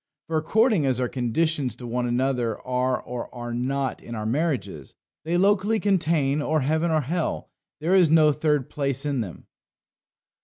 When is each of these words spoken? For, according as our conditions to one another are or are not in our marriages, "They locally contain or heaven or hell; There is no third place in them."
For, 0.25 0.37
according 0.37 0.87
as 0.87 0.99
our 0.99 1.07
conditions 1.07 1.75
to 1.75 1.85
one 1.85 2.07
another 2.07 2.59
are 2.65 2.99
or 2.99 3.31
are 3.35 3.53
not 3.53 4.01
in 4.01 4.15
our 4.15 4.25
marriages, 4.25 4.95
"They 5.25 5.37
locally 5.37 5.79
contain 5.79 6.41
or 6.41 6.61
heaven 6.61 6.89
or 6.89 7.01
hell; 7.01 7.51
There 7.79 7.93
is 7.93 8.09
no 8.09 8.31
third 8.31 8.67
place 8.67 9.05
in 9.05 9.21
them." 9.21 9.45